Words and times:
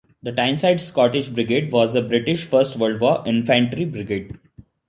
The 0.23 0.31
Tyneside 0.31 0.81
Scottish 0.81 1.29
Brigade 1.29 1.71
was 1.71 1.93
a 1.93 2.01
British 2.01 2.45
First 2.47 2.75
World 2.75 2.99
War 3.01 3.21
infantry 3.27 3.85
brigade. 3.85 4.39